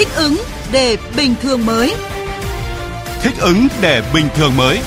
[0.00, 0.36] Thích ứng
[0.72, 1.94] để bình thường mới.
[3.22, 4.78] Thích ứng để bình thường mới.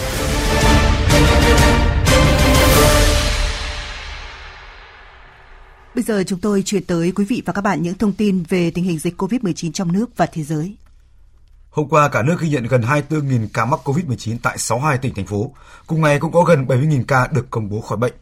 [5.96, 8.72] Bây giờ chúng tôi chuyển tới quý vị và các bạn những thông tin về
[8.72, 10.76] tình hình dịch COVID-19 trong nước và thế giới.
[11.70, 15.26] Hôm qua, cả nước ghi nhận gần 24.000 ca mắc COVID-19 tại 62 tỉnh, thành
[15.26, 15.52] phố.
[15.88, 18.14] Cùng ngày cũng có gần 70.000 ca được công bố khỏi bệnh.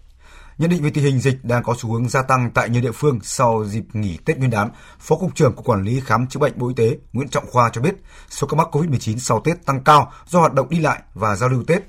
[0.58, 2.92] Nhận định về tình hình dịch đang có xu hướng gia tăng tại nhiều địa
[2.92, 4.70] phương sau dịp nghỉ Tết Nguyên đán,
[5.00, 7.70] Phó Cục trưởng Cục Quản lý Khám chữa bệnh Bộ Y tế Nguyễn Trọng Khoa
[7.74, 7.96] cho biết
[8.30, 11.50] số ca mắc COVID-19 sau Tết tăng cao do hoạt động đi lại và giao
[11.50, 11.82] lưu Tết.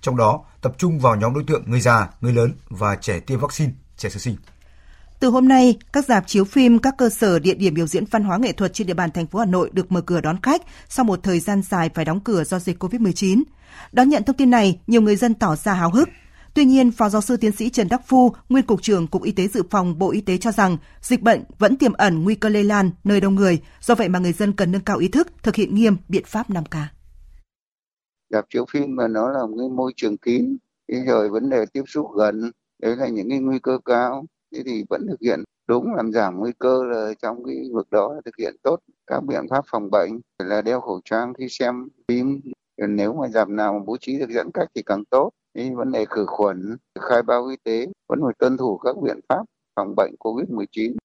[0.00, 3.38] Trong đó, tập trung vào nhóm đối tượng người già, người lớn và trẻ tiêm
[3.40, 4.36] vaccine, trẻ sơ sinh.
[5.20, 8.24] Từ hôm nay, các dạp chiếu phim, các cơ sở địa điểm biểu diễn văn
[8.24, 10.62] hóa nghệ thuật trên địa bàn thành phố Hà Nội được mở cửa đón khách
[10.88, 13.42] sau một thời gian dài phải đóng cửa do dịch COVID-19.
[13.92, 16.08] Đón nhận thông tin này, nhiều người dân tỏ ra háo hức.
[16.54, 19.32] Tuy nhiên, Phó giáo sư tiến sĩ Trần Đắc Phu, nguyên cục trưởng Cục Y
[19.32, 22.48] tế dự phòng Bộ Y tế cho rằng dịch bệnh vẫn tiềm ẩn nguy cơ
[22.48, 25.28] lây lan nơi đông người, do vậy mà người dân cần nâng cao ý thức
[25.42, 26.84] thực hiện nghiêm biện pháp 5K.
[28.30, 30.56] Dạp chiếu phim mà nó là một cái môi trường kín,
[31.06, 32.50] rồi vấn đề tiếp xúc gần,
[32.82, 34.24] đấy là những cái nguy cơ cao.
[34.54, 38.14] Thế thì vẫn thực hiện đúng làm giảm nguy cơ là trong cái vực đó
[38.24, 42.40] thực hiện tốt các biện pháp phòng bệnh là đeo khẩu trang khi xem phim.
[42.88, 45.92] Nếu mà dạp nào mà bố trí được giãn cách thì càng tốt cái vấn
[45.92, 46.76] đề khử khuẩn
[47.08, 49.44] khai báo y tế vẫn phải tuân thủ các biện pháp
[49.76, 50.96] phòng bệnh covid 19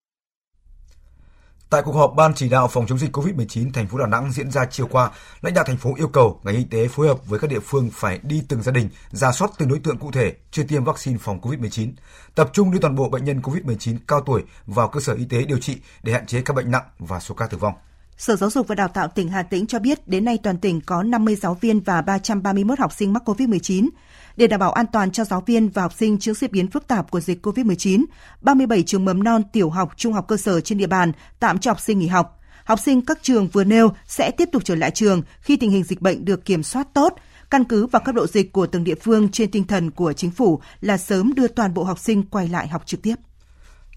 [1.69, 4.52] Tại cuộc họp Ban chỉ đạo phòng chống dịch COVID-19 thành phố Đà Nẵng diễn
[4.52, 5.11] ra chiều qua,
[5.42, 7.89] lãnh đạo thành phố yêu cầu ngành y tế phối hợp với các địa phương
[7.94, 11.17] phải đi từng gia đình, ra soát từng đối tượng cụ thể chưa tiêm vaccine
[11.22, 11.92] phòng COVID-19,
[12.36, 15.44] tập trung đưa toàn bộ bệnh nhân COVID-19 cao tuổi vào cơ sở y tế
[15.44, 17.73] điều trị để hạn chế các bệnh nặng và số ca tử vong.
[18.20, 20.81] Sở Giáo dục và Đào tạo tỉnh Hà Tĩnh cho biết đến nay toàn tỉnh
[20.81, 23.89] có 50 giáo viên và 331 học sinh mắc COVID-19.
[24.38, 26.88] Để đảm bảo an toàn cho giáo viên và học sinh trước diễn biến phức
[26.88, 28.06] tạp của dịch COVID-19,
[28.42, 31.72] 37 trường mầm non, tiểu học, trung học cơ sở trên địa bàn tạm cho
[31.72, 32.39] học sinh nghỉ học.
[32.64, 35.83] Học sinh các trường vừa nêu sẽ tiếp tục trở lại trường khi tình hình
[35.83, 37.14] dịch bệnh được kiểm soát tốt,
[37.49, 40.32] căn cứ vào cấp độ dịch của từng địa phương trên tinh thần của chính
[40.32, 43.16] phủ là sớm đưa toàn bộ học sinh quay lại học trực tiếp.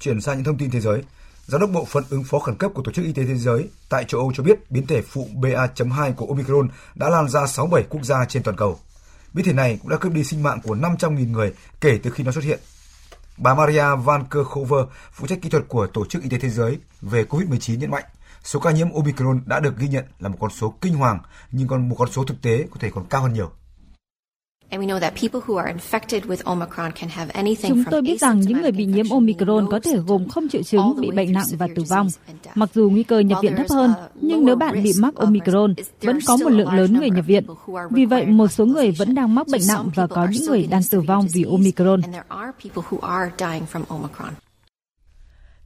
[0.01, 1.03] Chuyển sang những thông tin thế giới.
[1.47, 3.69] Giám đốc bộ phận ứng phó khẩn cấp của Tổ chức Y tế Thế giới
[3.89, 7.87] tại châu Âu cho biết biến thể phụ BA.2 của Omicron đã lan ra 67
[7.91, 8.79] quốc gia trên toàn cầu.
[9.33, 12.25] Biến thể này cũng đã cướp đi sinh mạng của 500.000 người kể từ khi
[12.25, 12.59] nó xuất hiện.
[13.37, 14.77] Bà Maria Van Kerkhove,
[15.13, 18.05] phụ trách kỹ thuật của Tổ chức Y tế Thế giới về COVID-19 nhấn mạnh,
[18.45, 21.19] số ca nhiễm Omicron đã được ghi nhận là một con số kinh hoàng,
[21.51, 23.51] nhưng còn một con số thực tế có thể còn cao hơn nhiều.
[27.69, 31.01] Chúng tôi biết rằng những người bị nhiễm Omicron có thể gồm không triệu chứng,
[31.01, 32.09] bị bệnh nặng và tử vong.
[32.55, 36.19] Mặc dù nguy cơ nhập viện thấp hơn, nhưng nếu bạn bị mắc Omicron, vẫn
[36.27, 37.47] có một lượng lớn người nhập viện.
[37.91, 40.83] Vì vậy, một số người vẫn đang mắc bệnh nặng và có những người đang
[40.91, 42.01] tử vong vì Omicron.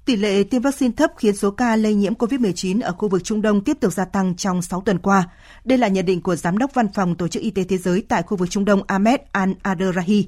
[0.06, 3.42] Tỷ lệ tiêm vaccine thấp khiến số ca lây nhiễm COVID-19 ở khu vực Trung
[3.42, 5.28] Đông tiếp tục gia tăng trong 6 tuần qua.
[5.64, 8.02] Đây là nhận định của Giám đốc Văn phòng Tổ chức Y tế Thế giới
[8.08, 10.24] tại khu vực Trung Đông Ahmed Al-Adrahi.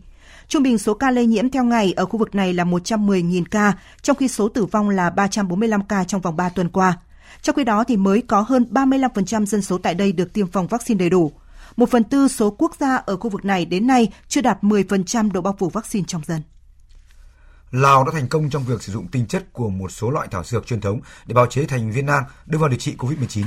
[0.49, 3.73] Trung bình số ca lây nhiễm theo ngày ở khu vực này là 110.000 ca,
[4.03, 6.99] trong khi số tử vong là 345 ca trong vòng 3 tuần qua.
[7.43, 10.67] Trong khi đó thì mới có hơn 35% dân số tại đây được tiêm phòng
[10.67, 11.33] vaccine đầy đủ.
[11.77, 15.33] Một phần tư số quốc gia ở khu vực này đến nay chưa đạt 10%
[15.33, 16.41] độ bao phủ vaccine trong dân.
[17.71, 20.45] Lào đã thành công trong việc sử dụng tinh chất của một số loại thảo
[20.45, 23.45] dược truyền thống để bào chế thành viên nang đưa vào điều trị COVID-19.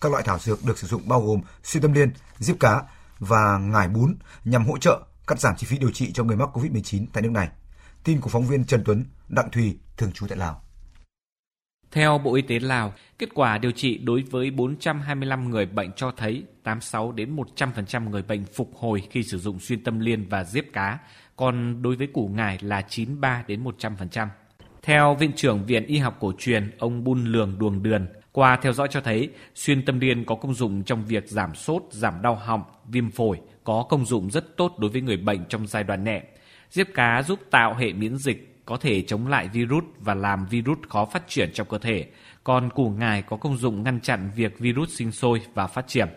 [0.00, 2.82] Các loại thảo dược được sử dụng bao gồm xuyên tâm liên, diếp cá
[3.18, 6.48] và ngải bún nhằm hỗ trợ cắt giảm chi phí điều trị cho người mắc
[6.56, 7.48] COVID-19 tại nước này.
[8.04, 10.62] Tin của phóng viên Trần Tuấn, Đặng Thùy, thường trú tại Lào.
[11.92, 16.10] Theo Bộ Y tế Lào, kết quả điều trị đối với 425 người bệnh cho
[16.10, 20.44] thấy 86 đến 100% người bệnh phục hồi khi sử dụng xuyên tâm liên và
[20.44, 20.98] diếp cá,
[21.36, 24.28] còn đối với củ ngải là 93 đến 100%.
[24.82, 28.72] Theo Viện trưởng Viện Y học cổ truyền, ông Bun Lường Đuồng Đường, qua theo
[28.72, 32.34] dõi cho thấy xuyên tâm liên có công dụng trong việc giảm sốt, giảm đau
[32.34, 36.04] họng, viêm phổi, có công dụng rất tốt đối với người bệnh trong giai đoạn
[36.04, 36.22] nhẹ.
[36.70, 40.78] Diếp cá giúp tạo hệ miễn dịch, có thể chống lại virus và làm virus
[40.88, 42.04] khó phát triển trong cơ thể.
[42.44, 46.08] Còn củ ngải có công dụng ngăn chặn việc virus sinh sôi và phát triển.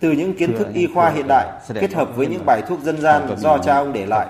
[0.00, 1.46] Từ những kiến thức y khoa hiện đại
[1.80, 4.28] kết hợp với những bài thuốc dân gian do cha ông để lại,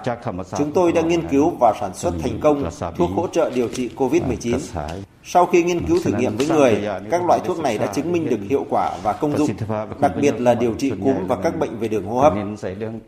[0.59, 3.91] chúng tôi đã nghiên cứu và sản xuất thành công thuốc hỗ trợ điều trị
[3.97, 4.59] COVID-19.
[5.25, 8.29] Sau khi nghiên cứu thử nghiệm với người, các loại thuốc này đã chứng minh
[8.29, 9.51] được hiệu quả và công dụng,
[10.01, 12.33] đặc biệt là điều trị cúm và các bệnh về đường hô hấp.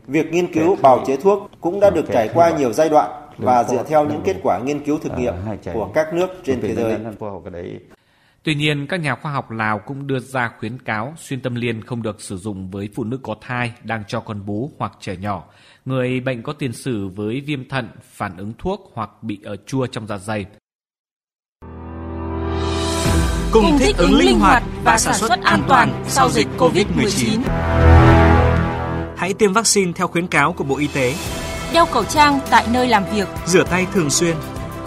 [0.07, 3.63] Việc nghiên cứu bào chế thuốc cũng đã được trải qua nhiều giai đoạn và
[3.63, 5.33] dựa theo những kết quả nghiên cứu thực nghiệm
[5.73, 6.97] của các nước trên thế giới.
[8.43, 11.81] Tuy nhiên, các nhà khoa học Lào cũng đưa ra khuyến cáo xuyên tâm liên
[11.81, 15.15] không được sử dụng với phụ nữ có thai đang cho con bú hoặc trẻ
[15.15, 15.43] nhỏ,
[15.85, 19.87] người bệnh có tiền sử với viêm thận, phản ứng thuốc hoặc bị ở chua
[19.87, 20.45] trong dạ dày.
[23.53, 27.39] cùng thích ứng linh hoạt và sản xuất an toàn sau dịch COVID-19.
[29.17, 31.13] Hãy tiêm vaccine theo khuyến cáo của Bộ Y tế.
[31.73, 33.27] Đeo khẩu trang tại nơi làm việc.
[33.45, 34.35] Rửa tay thường xuyên.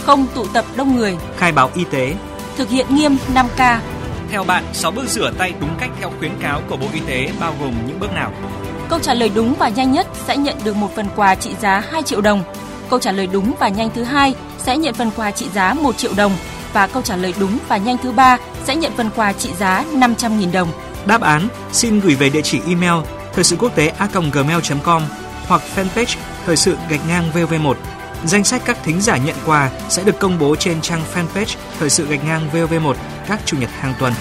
[0.05, 1.17] Không tụ tập đông người.
[1.37, 2.15] Khai báo y tế.
[2.57, 3.79] Thực hiện nghiêm 5K.
[4.31, 7.29] Theo bạn, 6 bước rửa tay đúng cách theo khuyến cáo của Bộ Y tế
[7.41, 8.33] bao gồm những bước nào?
[8.89, 11.83] Câu trả lời đúng và nhanh nhất sẽ nhận được một phần quà trị giá
[11.91, 12.43] 2 triệu đồng.
[12.91, 15.97] Câu trả lời đúng và nhanh thứ hai sẽ nhận phần quà trị giá 1
[15.97, 16.33] triệu đồng
[16.73, 19.85] và câu trả lời đúng và nhanh thứ ba sẽ nhận phần quà trị giá
[19.93, 20.69] 500.000 đồng.
[21.07, 23.05] Đáp án xin gửi về địa chỉ email
[23.35, 25.03] thời sự quốc tế a.gmail.com
[25.49, 26.17] hoặc fanpage
[26.47, 27.75] thời sự gạch ngang VV1.
[28.25, 31.91] Danh sách các thính giả nhận quà sẽ được công bố trên trang fanpage thời
[31.91, 32.95] sự gạch ngang VV1
[33.29, 34.13] các chủ nhật hàng tuần.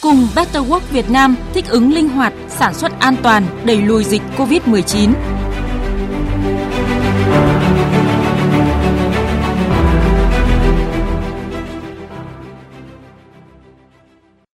[0.00, 4.04] Cùng Better Work Việt Nam thích ứng linh hoạt, sản xuất an toàn, đẩy lùi
[4.04, 5.12] dịch COVID-19.